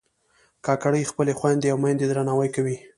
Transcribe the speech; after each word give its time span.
کاکړي 0.65 1.09
خپلې 1.11 1.33
خویندې 1.39 1.71
او 1.73 1.77
میندې 1.83 2.05
درناوي 2.07 2.49
کوي. 2.55 2.77